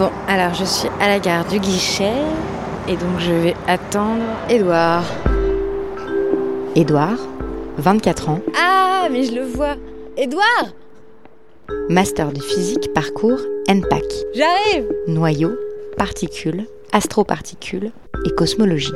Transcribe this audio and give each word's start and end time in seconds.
Bon, 0.00 0.10
alors 0.28 0.54
je 0.54 0.64
suis 0.64 0.88
à 0.98 1.08
la 1.08 1.18
gare 1.18 1.44
du 1.44 1.58
guichet 1.60 2.14
et 2.88 2.96
donc 2.96 3.18
je 3.18 3.32
vais 3.32 3.54
attendre 3.68 4.22
Edouard. 4.48 5.04
Édouard, 6.74 7.18
24 7.76 8.30
ans, 8.30 8.40
Ah, 8.58 9.08
mais 9.12 9.24
je 9.24 9.34
le 9.34 9.42
vois. 9.42 9.74
Edouard 10.16 10.68
master 11.90 12.32
de 12.32 12.40
physique 12.40 12.94
parcours 12.94 13.40
NPAC, 13.68 14.02
J'arrive 14.34 14.86
noyaux, 15.06 15.52
particules, 15.98 16.64
astroparticules 16.92 17.92
et 18.24 18.30
cosmologie. 18.30 18.94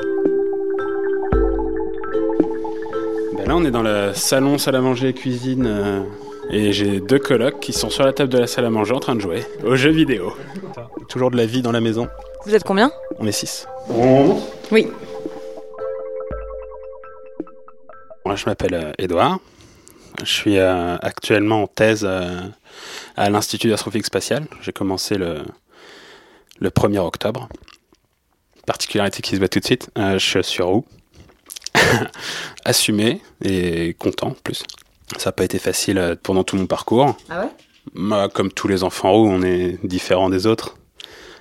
Ben 3.36 3.46
là, 3.46 3.56
on 3.56 3.64
est 3.66 3.70
dans 3.70 3.82
le 3.82 4.12
salon, 4.14 4.56
salle 4.56 4.76
à 4.76 4.80
manger, 4.80 5.12
cuisine. 5.12 5.66
euh, 5.66 6.00
et 6.50 6.72
j'ai 6.72 7.00
deux 7.00 7.18
colocs 7.18 7.60
qui 7.60 7.72
sont 7.72 7.90
sur 7.90 8.04
la 8.04 8.12
table 8.12 8.32
de 8.32 8.38
la 8.38 8.46
salle 8.46 8.64
à 8.64 8.70
manger 8.70 8.92
en 8.92 9.00
train 9.00 9.14
de 9.14 9.20
jouer 9.20 9.44
aux 9.64 9.76
jeux 9.76 9.90
vidéo. 9.90 10.34
Toujours 11.08 11.30
de 11.30 11.36
la 11.36 11.46
vie 11.46 11.62
dans 11.62 11.72
la 11.72 11.80
maison. 11.80 12.08
Vous 12.44 12.54
êtes 12.54 12.64
combien? 12.64 12.90
On 13.18 13.26
est 13.26 13.32
six. 13.32 13.66
Oui. 14.70 14.88
Moi, 18.26 18.36
je 18.36 18.46
m'appelle 18.46 18.74
euh, 18.74 18.92
Edouard. 18.98 19.38
Je 20.22 20.32
suis 20.32 20.58
euh, 20.58 20.96
actuellement 20.98 21.62
en 21.64 21.66
thèse 21.66 22.04
euh, 22.08 22.40
à 23.16 23.30
l'Institut 23.30 23.68
d'astrophysique 23.68 24.06
spatiale. 24.06 24.46
J'ai 24.62 24.72
commencé 24.72 25.16
le, 25.16 25.42
le 26.60 26.70
1er 26.70 26.98
octobre. 26.98 27.48
Particularité 28.66 29.20
qui 29.22 29.32
se 29.32 29.36
voit 29.36 29.48
tout 29.48 29.60
de 29.60 29.64
suite, 29.64 29.90
euh, 29.98 30.18
je 30.18 30.40
suis 30.40 30.62
roux. 30.62 30.84
Assumé 32.64 33.20
et 33.42 33.94
content 33.98 34.28
en 34.28 34.34
plus. 34.34 34.62
Ça 35.16 35.28
n'a 35.28 35.32
pas 35.32 35.44
été 35.44 35.58
facile 35.58 35.98
euh, 35.98 36.14
pendant 36.20 36.44
tout 36.44 36.56
mon 36.56 36.66
parcours. 36.66 37.16
Ah 37.30 37.40
ouais? 37.44 38.28
Comme 38.32 38.50
tous 38.50 38.66
les 38.68 38.82
enfants 38.82 39.12
roux, 39.12 39.28
on 39.28 39.42
est 39.42 39.78
différents 39.86 40.30
des 40.30 40.46
autres. 40.46 40.76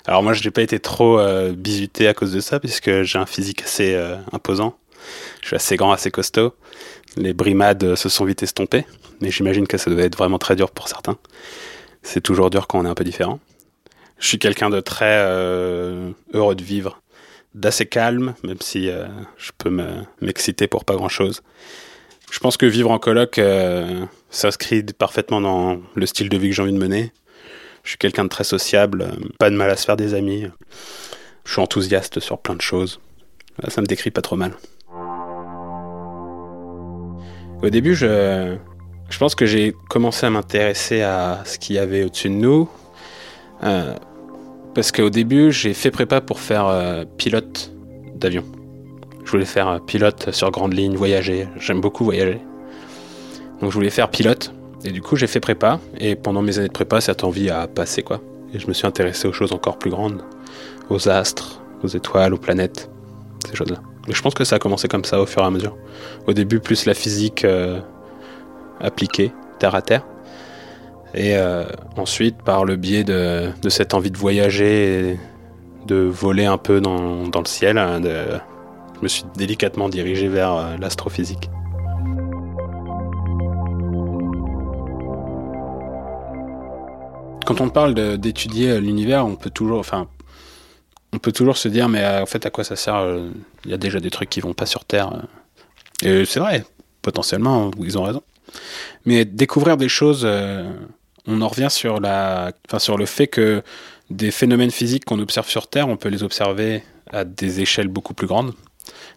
Alors 0.06 0.22
moi, 0.22 0.34
je 0.34 0.44
n'ai 0.44 0.52
pas 0.52 0.62
été 0.62 0.80
trop 0.80 1.18
euh, 1.20 1.54
bizuté 1.54 2.08
à 2.08 2.14
cause 2.14 2.34
de 2.34 2.42
ça, 2.42 2.60
puisque 2.60 3.04
j'ai 3.04 3.18
un 3.18 3.26
physique 3.26 3.64
assez 3.64 3.94
euh, 3.96 4.18
imposant. 4.34 4.78
Je 5.42 5.48
suis 5.48 5.56
assez 5.56 5.78
grand, 5.78 5.94
assez 5.94 6.12
costaud. 6.12 6.54
Les 7.16 7.34
brimades 7.34 7.84
euh, 7.86 7.96
se 7.96 8.10
sont 8.10 8.26
vite 8.26 8.44
estompées, 8.44 8.86
mais 9.22 9.32
j'imagine 9.32 9.66
que 9.68 9.78
ça 9.78 9.90
devait 9.90 10.04
être 10.04 10.18
vraiment 10.18 10.38
très 10.40 10.58
dur 10.58 10.72
pour 10.72 10.90
certains. 10.90 11.18
C'est 12.02 12.22
toujours 12.22 12.50
dur 12.50 12.68
quand 12.68 12.80
on 12.80 12.86
est 12.86 12.90
un 12.90 12.96
peu 12.96 13.06
différent. 13.06 13.40
Je 14.20 14.28
suis 14.28 14.40
quelqu'un 14.40 14.70
de 14.70 14.80
très 14.82 15.18
heureux 16.34 16.56
de 16.56 16.64
vivre, 16.64 17.02
d'assez 17.56 17.86
calme, 17.86 18.36
même 18.44 18.60
si 18.62 18.90
je 19.38 19.52
peux 19.58 19.70
me- 19.70 20.04
m'exciter 20.22 20.68
pour 20.68 20.86
pas 20.86 20.96
grand-chose. 20.96 21.42
Je 22.34 22.40
pense 22.40 22.58
que 22.58 22.66
vivre 22.66 22.90
en 22.90 22.98
coloc 22.98 23.38
euh, 23.38 24.08
s'inscrit 24.32 24.82
parfaitement 24.82 25.40
dans 25.40 25.78
le 25.94 26.06
style 26.08 26.30
de 26.30 26.38
vie 26.38 26.50
que 26.50 26.56
j'ai 26.56 26.64
envie 26.64 26.74
de 26.74 26.80
mener. 26.80 27.12
Je 27.84 27.90
suis 27.90 28.00
quelqu'un 28.00 28.24
de 28.24 28.30
très 28.30 28.44
sociable, 28.44 29.04
euh, 29.04 29.30
pas 29.38 29.52
de 29.52 29.56
mal 29.56 29.70
à 29.70 29.78
se 29.78 29.86
faire 29.86 29.96
des 29.96 30.16
amis. 30.16 30.48
Je 31.46 31.52
suis 31.52 31.62
enthousiaste 31.62 32.20
sur 32.20 32.40
plein 32.40 32.56
de 32.56 32.62
choses. 32.62 33.00
Ça 33.68 33.82
me 33.82 33.86
décrit 33.86 34.10
pas 34.10 34.24
trop 34.24 34.36
mal. 34.36 34.54
Au 37.62 37.70
début, 37.70 37.94
je, 37.94 38.58
pense 39.20 39.36
que 39.36 39.46
j'ai 39.46 39.76
commencé 39.92 40.26
à 40.26 40.32
m'intéresser 40.32 41.04
à 41.04 41.44
ce 41.46 41.60
qu'il 41.60 41.76
y 41.76 41.80
avait 41.80 42.04
au-dessus 42.04 42.30
de 42.30 42.34
nous. 42.34 42.68
Euh, 43.64 43.94
parce 44.74 44.92
qu'au 44.92 45.12
début, 45.12 45.52
j'ai 45.52 45.76
fait 45.76 45.92
prépa 45.92 46.20
pour 46.20 46.40
faire 46.40 47.06
pilote 47.16 47.72
d'avion. 48.16 48.44
Je 49.26 49.32
voulais 49.32 49.46
faire 49.46 49.80
pilote 49.86 50.32
sur 50.32 50.52
grande 50.52 50.74
ligne, 50.74 50.96
voyager. 50.96 51.48
J'aime 51.58 51.82
beaucoup 51.82 52.04
voyager. 52.04 52.40
Donc 53.62 53.72
je 53.72 53.76
voulais 53.76 53.90
faire 53.90 54.10
pilote. 54.10 54.54
Et 54.86 54.92
du 54.92 55.02
coup, 55.02 55.16
j'ai 55.16 55.28
fait 55.28 55.40
prépa. 55.40 55.80
Et 55.98 56.16
pendant 56.16 56.42
mes 56.42 56.60
années 56.60 56.68
de 56.68 56.74
prépa, 56.74 57.00
cette 57.02 57.24
envie 57.24 57.50
a 57.50 57.68
passé, 57.68 58.04
quoi. 58.04 58.22
Et 58.54 58.60
je 58.60 58.68
me 58.68 58.74
suis 58.74 58.86
intéressé 58.86 59.28
aux 59.28 59.34
choses 59.34 59.54
encore 59.54 59.78
plus 59.80 59.90
grandes. 59.90 60.22
Aux 60.90 61.08
astres, 61.08 61.62
aux 61.84 61.88
étoiles, 61.88 62.34
aux 62.34 62.38
planètes. 62.38 62.90
Ces 63.50 63.56
choses-là. 63.56 63.78
Mais 64.08 64.14
je 64.14 64.22
pense 64.22 64.34
que 64.34 64.44
ça 64.44 64.58
a 64.58 64.60
commencé 64.60 64.88
comme 64.88 65.06
ça 65.06 65.22
au 65.22 65.26
fur 65.26 65.42
et 65.42 65.46
à 65.46 65.50
mesure. 65.50 65.78
Au 66.28 66.34
début, 66.34 66.60
plus 66.60 66.86
la 66.86 66.94
physique 66.94 67.46
euh, 67.46 67.80
appliquée, 68.82 69.32
terre 69.60 69.76
à 69.76 69.82
terre. 69.82 70.06
Et 71.14 71.38
euh, 71.38 71.64
ensuite, 71.96 72.42
par 72.42 72.66
le 72.66 72.76
biais 72.76 73.04
de, 73.04 73.50
cette 73.70 73.94
envie 73.94 74.12
de 74.12 74.18
voyager 74.18 75.12
et 75.12 75.20
de 75.86 75.96
voler 75.96 76.46
un 76.46 76.58
peu 76.58 76.82
dans, 76.82 77.24
le 77.24 77.46
ciel, 77.46 77.78
hein, 77.78 78.02
de- 78.02 78.40
me 79.04 79.10
suis 79.10 79.26
délicatement 79.36 79.90
dirigé 79.90 80.30
vers 80.30 80.54
euh, 80.54 80.78
l'astrophysique. 80.78 81.50
Quand 87.46 87.60
on 87.60 87.70
parle 87.70 88.18
d'étudier 88.18 88.72
euh, 88.72 88.80
l'univers, 88.80 89.26
on 89.26 89.36
peut 89.36 89.50
toujours, 89.50 89.80
enfin, 89.80 90.08
on 91.12 91.20
peut 91.20 91.34
toujours 91.34 91.58
se 91.58 91.68
dire, 91.68 91.90
mais 91.90 92.02
euh, 92.02 92.24
en 92.24 92.26
fait, 92.26 92.46
à 92.46 92.50
quoi 92.50 92.64
ça 92.64 92.78
sert 92.78 93.06
Il 93.66 93.72
y 93.72 93.74
a 93.74 93.78
déjà 93.78 94.00
des 94.00 94.10
trucs 94.10 94.30
qui 94.30 94.40
vont 94.40 94.54
pas 94.54 94.66
sur 94.66 94.86
Terre. 94.86 95.12
Et 96.02 96.24
c'est 96.26 96.40
vrai, 96.40 96.66
potentiellement, 97.02 97.72
ils 97.80 97.98
ont 97.98 98.04
raison. 98.04 98.24
Mais 99.06 99.26
découvrir 99.26 99.76
des 99.78 99.90
choses, 99.90 100.28
on 101.28 101.42
en 101.42 101.48
revient 101.48 101.70
sur 101.70 102.00
la, 102.00 102.52
enfin, 102.68 102.80
sur 102.80 102.98
le 102.98 103.06
fait 103.06 103.28
que 103.28 103.64
des 104.10 104.32
phénomènes 104.32 104.72
physiques 104.72 105.06
qu'on 105.06 105.20
observe 105.20 105.48
sur 105.48 105.68
Terre, 105.68 105.88
on 105.90 105.98
peut 105.98 106.10
les 106.10 106.24
observer 106.24 106.84
à 107.12 107.26
des 107.26 107.62
échelles 107.62 107.88
beaucoup 107.88 108.14
plus 108.14 108.28
grandes. 108.28 108.54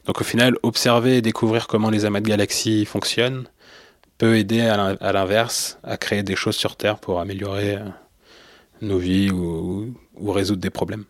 Donc 0.06 0.20
au 0.20 0.24
final, 0.24 0.56
observer 0.62 1.16
et 1.18 1.22
découvrir 1.22 1.66
comment 1.66 1.90
les 1.90 2.04
amas 2.04 2.20
de 2.20 2.28
galaxies 2.28 2.84
fonctionnent 2.84 3.48
peut 4.18 4.36
aider 4.38 4.60
à 4.60 4.76
l'in- 4.76 4.96
à 5.00 5.12
l'inverse 5.12 5.78
à 5.82 5.96
créer 5.96 6.22
des 6.22 6.36
choses 6.36 6.56
sur 6.56 6.76
Terre 6.76 6.98
pour 6.98 7.20
améliorer 7.20 7.74
euh, 7.76 7.80
nos 8.80 8.98
vies 8.98 9.30
ou, 9.30 9.94
ou 10.18 10.32
résoudre 10.32 10.60
des 10.60 10.70
problèmes. 10.70 11.04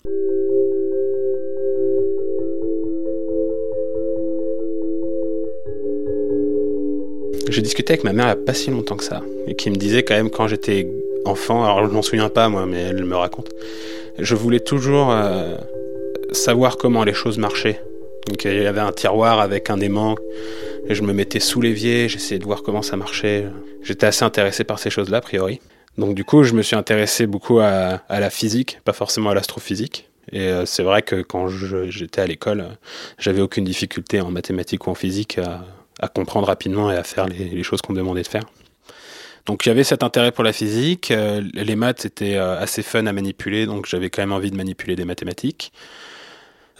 J'ai 7.48 7.62
discuté 7.62 7.92
avec 7.92 8.04
ma 8.04 8.12
mère 8.12 8.24
il 8.26 8.34
n'y 8.36 8.42
a 8.42 8.44
pas 8.44 8.54
si 8.54 8.70
longtemps 8.70 8.96
que 8.96 9.04
ça, 9.04 9.22
et 9.46 9.54
qui 9.54 9.70
me 9.70 9.76
disait 9.76 10.02
quand 10.02 10.14
même 10.14 10.30
quand 10.30 10.48
j'étais 10.48 10.90
enfant, 11.24 11.64
alors 11.64 11.86
je 11.88 11.92
m'en 11.94 12.02
souviens 12.02 12.28
pas 12.28 12.48
moi, 12.48 12.66
mais 12.66 12.80
elle 12.80 13.04
me 13.04 13.16
raconte, 13.16 13.50
je 14.18 14.34
voulais 14.34 14.60
toujours 14.60 15.12
euh, 15.12 15.56
savoir 16.32 16.76
comment 16.76 17.04
les 17.04 17.14
choses 17.14 17.38
marchaient. 17.38 17.80
Donc 18.26 18.44
il 18.44 18.62
y 18.62 18.66
avait 18.66 18.80
un 18.80 18.92
tiroir 18.92 19.40
avec 19.40 19.70
un 19.70 19.78
aimant, 19.80 20.16
je 20.88 21.02
me 21.02 21.12
mettais 21.12 21.40
sous 21.40 21.60
l'évier, 21.60 22.08
j'essayais 22.08 22.38
de 22.38 22.44
voir 22.44 22.62
comment 22.62 22.82
ça 22.82 22.96
marchait. 22.96 23.46
J'étais 23.82 24.06
assez 24.06 24.24
intéressé 24.24 24.64
par 24.64 24.78
ces 24.78 24.90
choses-là, 24.90 25.18
a 25.18 25.20
priori. 25.20 25.60
Donc 25.98 26.14
du 26.14 26.24
coup, 26.24 26.42
je 26.42 26.52
me 26.52 26.62
suis 26.62 26.76
intéressé 26.76 27.26
beaucoup 27.26 27.60
à, 27.60 28.02
la 28.08 28.30
physique, 28.30 28.80
pas 28.84 28.92
forcément 28.92 29.30
à 29.30 29.34
l'astrophysique. 29.34 30.08
Et 30.32 30.40
euh, 30.40 30.66
c'est 30.66 30.82
vrai 30.82 31.02
que 31.02 31.22
quand 31.22 31.48
j'étais 31.48 32.20
à 32.20 32.26
l'école, 32.26 32.66
j'avais 33.18 33.40
aucune 33.40 33.64
difficulté 33.64 34.20
en 34.20 34.30
mathématiques 34.30 34.86
ou 34.86 34.90
en 34.90 34.94
physique 34.94 35.38
à, 35.38 36.08
comprendre 36.08 36.48
rapidement 36.48 36.90
et 36.90 36.96
à 36.96 37.04
faire 37.04 37.26
les, 37.26 37.62
choses 37.62 37.80
qu'on 37.80 37.92
me 37.92 37.98
demandait 37.98 38.22
de 38.22 38.28
faire. 38.28 38.42
Donc 39.46 39.64
il 39.64 39.68
y 39.68 39.72
avait 39.72 39.84
cet 39.84 40.02
intérêt 40.02 40.32
pour 40.32 40.44
la 40.44 40.52
physique. 40.52 41.10
euh, 41.10 41.42
les 41.54 41.76
maths 41.76 42.04
étaient 42.04 42.36
euh, 42.36 42.58
assez 42.58 42.82
fun 42.82 43.06
à 43.06 43.12
manipuler, 43.12 43.66
donc 43.66 43.86
j'avais 43.86 44.10
quand 44.10 44.20
même 44.20 44.32
envie 44.32 44.50
de 44.50 44.56
manipuler 44.56 44.96
des 44.96 45.04
mathématiques. 45.04 45.72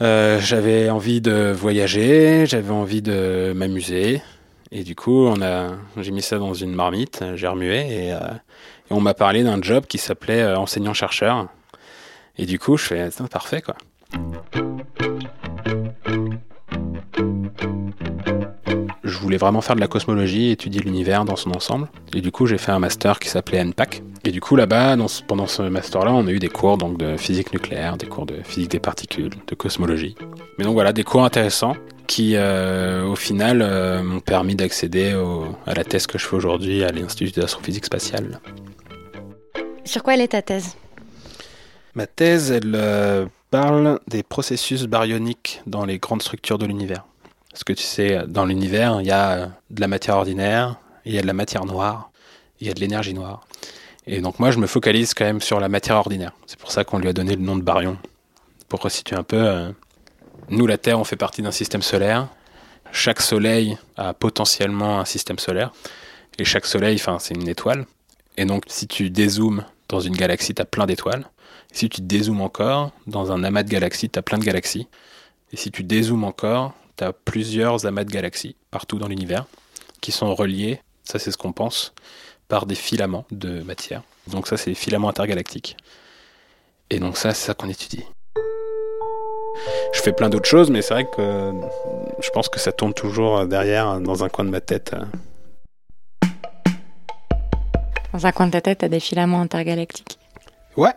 Euh, 0.01 0.39
j'avais 0.39 0.89
envie 0.89 1.21
de 1.21 1.51
voyager, 1.51 2.45
j'avais 2.45 2.71
envie 2.71 3.01
de 3.01 3.53
m'amuser. 3.55 4.21
Et 4.71 4.83
du 4.83 4.95
coup, 4.95 5.25
on 5.25 5.41
a, 5.41 5.71
j'ai 5.97 6.11
mis 6.11 6.21
ça 6.21 6.37
dans 6.37 6.53
une 6.53 6.73
marmite, 6.73 7.23
j'ai 7.35 7.47
remué 7.47 8.07
et, 8.07 8.13
euh, 8.13 8.19
et 8.89 8.93
on 8.93 8.99
m'a 8.99 9.13
parlé 9.13 9.43
d'un 9.43 9.61
job 9.61 9.85
qui 9.87 9.97
s'appelait 9.97 10.41
euh, 10.41 10.57
enseignant-chercheur. 10.57 11.47
Et 12.37 12.45
du 12.45 12.59
coup, 12.59 12.77
je 12.77 12.85
fais, 12.85 13.09
parfait 13.31 13.61
quoi. 13.61 13.75
Voulais 19.27 19.37
vraiment 19.37 19.61
faire 19.61 19.75
de 19.75 19.81
la 19.81 19.87
cosmologie, 19.87 20.51
étudier 20.51 20.79
l'univers 20.81 21.25
dans 21.25 21.35
son 21.35 21.51
ensemble. 21.55 21.89
Et 22.15 22.21
du 22.21 22.31
coup, 22.31 22.45
j'ai 22.45 22.57
fait 22.57 22.71
un 22.71 22.79
master 22.79 23.19
qui 23.19 23.27
s'appelait 23.29 23.59
NPAC. 23.59 24.01
Et 24.23 24.31
du 24.31 24.39
coup, 24.41 24.55
là-bas, 24.55 24.95
ce- 25.07 25.21
pendant 25.21 25.47
ce 25.47 25.61
master-là, 25.63 26.13
on 26.13 26.25
a 26.27 26.31
eu 26.31 26.39
des 26.39 26.47
cours 26.47 26.77
donc, 26.77 26.97
de 26.97 27.17
physique 27.17 27.51
nucléaire, 27.53 27.97
des 27.97 28.07
cours 28.07 28.25
de 28.25 28.35
physique 28.43 28.71
des 28.71 28.79
particules, 28.79 29.31
de 29.45 29.55
cosmologie. 29.55 30.15
Mais 30.57 30.63
donc 30.65 30.73
voilà, 30.73 30.93
des 30.93 31.03
cours 31.03 31.23
intéressants 31.25 31.75
qui, 32.07 32.33
euh, 32.35 33.05
au 33.05 33.15
final, 33.15 33.61
euh, 33.61 34.01
m'ont 34.01 34.21
permis 34.21 34.55
d'accéder 34.55 35.13
à 35.65 35.73
la 35.73 35.83
thèse 35.83 36.07
que 36.07 36.17
je 36.17 36.25
fais 36.25 36.35
aujourd'hui 36.37 36.83
à 36.85 36.91
l'Institut 36.91 37.37
d'astrophysique 37.37 37.85
spatiale. 37.85 38.39
Sur 39.83 40.03
quoi 40.03 40.13
elle 40.15 40.21
est 40.21 40.29
ta 40.29 40.41
thèse? 40.41 40.75
Ma 41.95 42.07
thèse, 42.07 42.51
elle 42.51 42.73
euh, 42.75 43.25
parle 43.51 43.99
des 44.07 44.23
processus 44.23 44.83
baryoniques 44.85 45.61
dans 45.65 45.85
les 45.85 45.97
grandes 45.99 46.21
structures 46.21 46.57
de 46.57 46.65
l'univers. 46.65 47.05
Parce 47.57 47.63
que 47.63 47.73
tu 47.73 47.81
sais, 47.81 48.21
dans 48.27 48.45
l'univers, 48.45 49.01
il 49.01 49.07
y 49.07 49.11
a 49.11 49.49
de 49.71 49.81
la 49.81 49.87
matière 49.87 50.17
ordinaire, 50.17 50.75
il 51.05 51.15
y 51.15 51.17
a 51.17 51.23
de 51.23 51.25
la 51.25 51.33
matière 51.33 51.65
noire, 51.65 52.11
il 52.61 52.67
y 52.67 52.69
a 52.69 52.73
de 52.75 52.79
l'énergie 52.79 53.15
noire. 53.15 53.47
Et 54.05 54.21
donc 54.21 54.37
moi, 54.37 54.51
je 54.51 54.59
me 54.59 54.67
focalise 54.67 55.15
quand 55.15 55.25
même 55.25 55.41
sur 55.41 55.59
la 55.59 55.67
matière 55.67 55.95
ordinaire. 55.95 56.33
C'est 56.45 56.59
pour 56.59 56.71
ça 56.71 56.83
qu'on 56.83 56.99
lui 56.99 57.07
a 57.07 57.13
donné 57.13 57.35
le 57.35 57.41
nom 57.41 57.55
de 57.55 57.63
baryon. 57.63 57.97
Pour 58.69 58.81
resituer 58.81 59.15
un 59.15 59.23
peu, 59.23 59.37
euh, 59.39 59.71
nous, 60.49 60.67
la 60.67 60.77
Terre, 60.77 60.99
on 60.99 61.03
fait 61.03 61.15
partie 61.15 61.41
d'un 61.41 61.49
système 61.49 61.81
solaire. 61.81 62.27
Chaque 62.91 63.21
soleil 63.21 63.75
a 63.95 64.13
potentiellement 64.13 64.99
un 64.99 65.05
système 65.05 65.39
solaire. 65.39 65.71
Et 66.37 66.45
chaque 66.45 66.67
soleil, 66.67 66.97
enfin, 66.97 67.17
c'est 67.17 67.33
une 67.33 67.49
étoile. 67.49 67.87
Et 68.37 68.45
donc, 68.45 68.65
si 68.67 68.85
tu 68.85 69.09
dézoomes 69.09 69.65
dans 69.89 69.99
une 69.99 70.15
galaxie, 70.15 70.53
tu 70.53 70.61
as 70.61 70.65
plein 70.65 70.85
d'étoiles. 70.85 71.25
Si 71.71 71.89
tu 71.89 72.01
dézoomes 72.01 72.41
encore, 72.41 72.91
dans 73.07 73.31
un 73.31 73.43
amas 73.43 73.63
de 73.63 73.69
galaxies, 73.69 74.11
tu 74.11 74.19
as 74.19 74.21
plein 74.21 74.37
de 74.37 74.45
galaxies. 74.45 74.87
Et 75.51 75.57
si 75.57 75.71
tu 75.71 75.83
dézoomes 75.83 76.23
encore, 76.23 76.75
tu 76.97 77.03
as 77.03 77.13
plusieurs 77.13 77.85
amas 77.85 78.03
de 78.03 78.11
galaxies 78.11 78.55
partout 78.71 78.97
dans 78.97 79.07
l'univers 79.07 79.45
qui 80.01 80.11
sont 80.11 80.33
reliés, 80.33 80.81
ça 81.03 81.19
c'est 81.19 81.31
ce 81.31 81.37
qu'on 81.37 81.53
pense, 81.53 81.93
par 82.47 82.65
des 82.65 82.75
filaments 82.75 83.25
de 83.31 83.61
matière. 83.61 84.03
Donc 84.27 84.47
ça 84.47 84.57
c'est 84.57 84.71
les 84.71 84.75
filaments 84.75 85.09
intergalactiques. 85.09 85.77
Et 86.89 86.99
donc 86.99 87.17
ça 87.17 87.33
c'est 87.33 87.47
ça 87.47 87.53
qu'on 87.53 87.69
étudie. 87.69 88.03
Je 89.93 90.01
fais 90.01 90.13
plein 90.13 90.29
d'autres 90.29 90.47
choses, 90.47 90.69
mais 90.69 90.81
c'est 90.81 90.93
vrai 90.93 91.09
que 91.09 91.51
je 92.21 92.29
pense 92.29 92.49
que 92.49 92.59
ça 92.59 92.71
tourne 92.71 92.93
toujours 92.93 93.45
derrière, 93.47 93.99
dans 93.99 94.23
un 94.23 94.29
coin 94.29 94.45
de 94.45 94.49
ma 94.49 94.61
tête. 94.61 94.95
Dans 98.13 98.25
un 98.25 98.31
coin 98.31 98.47
de 98.47 98.51
ta 98.51 98.61
tête, 98.61 98.79
t'as 98.79 98.87
des 98.87 98.99
filaments 98.99 99.41
intergalactiques. 99.41 100.17
Ouais. 100.75 100.93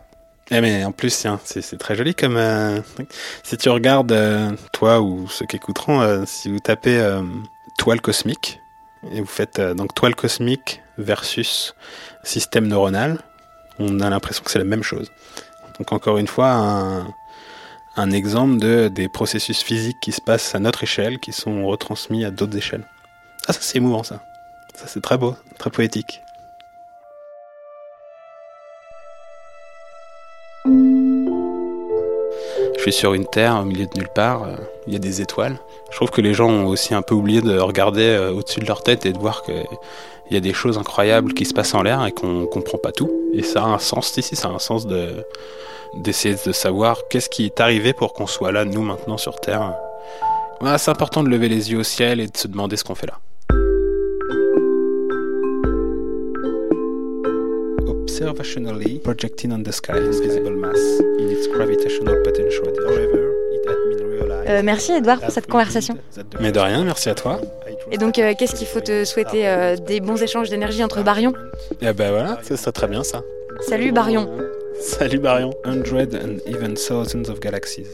Eh 0.53 0.59
mais 0.59 0.83
en 0.83 0.91
plus, 0.91 1.25
c'est 1.45 1.77
très 1.77 1.95
joli 1.95 2.13
comme. 2.13 2.35
Euh, 2.35 2.81
si 3.41 3.57
tu 3.57 3.69
regardes, 3.69 4.11
euh, 4.11 4.51
toi 4.73 4.99
ou 4.99 5.29
ceux 5.29 5.45
qui 5.45 5.55
écouteront, 5.55 6.01
euh, 6.01 6.23
si 6.25 6.51
vous 6.51 6.59
tapez 6.59 7.01
toile 7.77 8.01
cosmique, 8.01 8.59
et 9.11 9.21
vous 9.21 9.27
faites 9.27 9.61
donc 9.61 9.95
toile 9.95 10.13
cosmique 10.13 10.81
versus 10.97 11.73
système 12.23 12.67
neuronal, 12.67 13.17
on 13.79 14.01
a 14.01 14.09
l'impression 14.09 14.43
que 14.43 14.51
c'est 14.51 14.59
la 14.59 14.65
même 14.65 14.83
chose. 14.83 15.09
Donc 15.79 15.93
encore 15.93 16.17
une 16.17 16.27
fois, 16.27 16.51
un, 16.51 17.07
un 17.95 18.11
exemple 18.11 18.57
de 18.59 18.89
des 18.89 19.07
processus 19.07 19.63
physiques 19.63 20.01
qui 20.01 20.11
se 20.11 20.21
passent 20.21 20.53
à 20.53 20.59
notre 20.59 20.83
échelle, 20.83 21.19
qui 21.19 21.31
sont 21.31 21.65
retransmis 21.65 22.25
à 22.25 22.29
d'autres 22.29 22.57
échelles. 22.57 22.85
Ah, 23.47 23.53
ça 23.53 23.59
c'est 23.61 23.77
émouvant 23.77 24.03
ça. 24.03 24.21
Ça 24.75 24.85
c'est 24.87 25.01
très 25.01 25.17
beau, 25.17 25.35
très 25.57 25.69
poétique. 25.69 26.21
Je 30.65 30.69
suis 32.77 32.93
sur 32.93 33.15
une 33.15 33.25
terre 33.25 33.59
au 33.59 33.65
milieu 33.65 33.87
de 33.87 33.97
nulle 33.97 34.09
part, 34.13 34.43
euh, 34.43 34.55
il 34.85 34.93
y 34.93 34.95
a 34.95 34.99
des 34.99 35.19
étoiles. 35.19 35.57
Je 35.89 35.95
trouve 35.95 36.11
que 36.11 36.21
les 36.21 36.35
gens 36.35 36.49
ont 36.49 36.67
aussi 36.67 36.93
un 36.93 37.01
peu 37.01 37.15
oublié 37.15 37.41
de 37.41 37.57
regarder 37.57 38.03
euh, 38.03 38.31
au-dessus 38.31 38.59
de 38.59 38.67
leur 38.67 38.83
tête 38.83 39.07
et 39.07 39.13
de 39.13 39.17
voir 39.17 39.41
qu'il 39.41 39.65
y 40.29 40.35
a 40.35 40.39
des 40.39 40.53
choses 40.53 40.77
incroyables 40.77 41.33
qui 41.33 41.45
se 41.45 41.53
passent 41.53 41.73
en 41.73 41.81
l'air 41.81 42.05
et 42.05 42.11
qu'on 42.11 42.45
comprend 42.45 42.77
pas 42.77 42.91
tout. 42.91 43.09
Et 43.33 43.41
ça 43.41 43.63
a 43.63 43.67
un 43.67 43.79
sens 43.79 44.15
ici, 44.17 44.35
ça 44.35 44.49
a 44.49 44.51
un 44.51 44.59
sens 44.59 44.85
de 44.85 45.25
d'essayer 45.95 46.35
de 46.45 46.51
savoir 46.51 47.07
qu'est-ce 47.09 47.29
qui 47.29 47.45
est 47.45 47.59
arrivé 47.59 47.93
pour 47.93 48.13
qu'on 48.13 48.27
soit 48.27 48.51
là, 48.51 48.63
nous, 48.63 48.81
maintenant, 48.81 49.17
sur 49.17 49.39
Terre. 49.41 49.73
c'est 50.77 50.91
important 50.91 51.21
de 51.23 51.27
lever 51.27 51.49
les 51.49 51.71
yeux 51.71 51.79
au 51.79 51.83
ciel 51.83 52.21
et 52.21 52.27
de 52.27 52.37
se 52.37 52.47
demander 52.47 52.77
ce 52.77 52.83
qu'on 52.83 52.95
fait 52.95 53.07
là. 53.07 53.19
Observationally 58.21 58.99
projecting 59.03 59.51
on 59.51 59.63
the 59.63 59.71
sky 59.71 59.99
visible 59.99 60.51
mass 60.51 60.77
in 61.19 61.29
its 61.31 61.47
gravitational 61.47 62.15
potential. 62.23 62.65
However, 62.85 63.33
it 63.51 63.67
had 63.67 63.77
been 63.89 64.07
realized 64.07 64.49
euh, 64.49 64.61
merci 64.63 64.91
Edouard 64.91 65.19
pour 65.19 65.31
cette 65.31 65.47
conversation. 65.47 65.97
Mais 66.39 66.51
de 66.51 66.59
rien, 66.59 66.83
merci 66.83 67.09
à 67.09 67.15
toi. 67.15 67.41
Et 67.91 67.97
donc, 67.97 68.19
euh, 68.19 68.33
qu'est-ce 68.37 68.55
qu'il 68.55 68.67
faut 68.67 68.79
te 68.79 69.05
souhaiter 69.05 69.47
euh, 69.47 69.75
Des 69.75 69.99
bons 69.99 70.21
échanges 70.21 70.49
d'énergie 70.49 70.83
entre 70.83 71.01
baryons 71.03 71.33
Eh 71.81 71.93
ben 71.93 72.11
voilà, 72.11 72.37
c'est 72.43 72.57
ça 72.57 72.71
très 72.71 72.87
bien 72.87 73.03
ça. 73.03 73.23
Salut 73.61 73.91
Baryon. 73.91 74.29
Salut 74.79 75.19
Baryon. 75.19 75.51
Hundreds 75.65 76.15
and 76.15 76.37
even 76.47 76.75
thousands 76.75 77.29
of 77.29 77.39
galaxies. 77.39 77.87